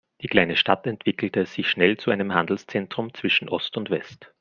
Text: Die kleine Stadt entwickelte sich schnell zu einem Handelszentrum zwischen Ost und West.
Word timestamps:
Die 0.23 0.27
kleine 0.27 0.55
Stadt 0.55 0.87
entwickelte 0.87 1.45
sich 1.45 1.69
schnell 1.69 1.95
zu 1.95 2.09
einem 2.09 2.33
Handelszentrum 2.33 3.13
zwischen 3.13 3.49
Ost 3.49 3.77
und 3.77 3.91
West. 3.91 4.29